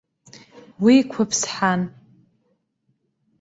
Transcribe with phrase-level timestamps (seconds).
[0.83, 1.81] Уи қәыԥсҳан.